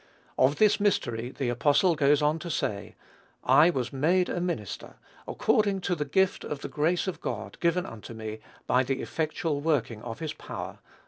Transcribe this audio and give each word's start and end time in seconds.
Of 0.35 0.55
this 0.55 0.79
mystery 0.79 1.29
the 1.29 1.49
apostle 1.49 1.93
goes 1.93 2.23
on 2.23 2.39
to 2.39 2.49
say, 2.49 2.95
"I 3.43 3.69
was 3.69 3.93
made 3.93 4.29
a 4.29 4.41
minister, 4.41 4.95
according 5.27 5.81
to 5.81 5.93
the 5.93 6.05
gift 6.05 6.43
of 6.43 6.61
the 6.61 6.67
grace 6.69 7.05
of 7.05 7.21
God, 7.21 7.59
given 7.59 7.85
unto 7.85 8.15
me, 8.15 8.39
by 8.65 8.81
the 8.81 9.03
effectual 9.03 9.61
working 9.61 10.01
of 10.01 10.17
his 10.17 10.33
power." 10.33 10.79